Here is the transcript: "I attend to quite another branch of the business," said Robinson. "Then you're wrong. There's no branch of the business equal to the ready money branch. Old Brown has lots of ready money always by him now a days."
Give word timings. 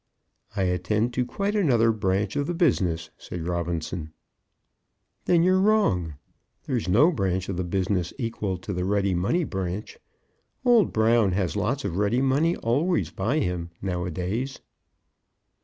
"I 0.55 0.63
attend 0.63 1.13
to 1.13 1.25
quite 1.27 1.53
another 1.55 1.91
branch 1.91 2.35
of 2.35 2.47
the 2.47 2.55
business," 2.55 3.11
said 3.19 3.45
Robinson. 3.45 4.13
"Then 5.25 5.43
you're 5.43 5.59
wrong. 5.59 6.15
There's 6.63 6.87
no 6.89 7.11
branch 7.11 7.49
of 7.49 7.57
the 7.57 7.63
business 7.63 8.11
equal 8.17 8.57
to 8.57 8.73
the 8.73 8.83
ready 8.83 9.13
money 9.13 9.43
branch. 9.43 9.99
Old 10.65 10.91
Brown 10.91 11.33
has 11.33 11.55
lots 11.55 11.85
of 11.85 11.97
ready 11.97 12.19
money 12.19 12.55
always 12.55 13.11
by 13.11 13.41
him 13.41 13.69
now 13.79 14.03
a 14.05 14.09
days." 14.09 14.59